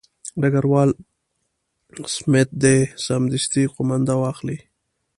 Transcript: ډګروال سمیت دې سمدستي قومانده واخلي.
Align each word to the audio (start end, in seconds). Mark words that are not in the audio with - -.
ډګروال 0.41 0.89
سمیت 2.15 2.49
دې 2.63 2.77
سمدستي 3.05 3.63
قومانده 3.75 4.13
واخلي. 4.17 4.57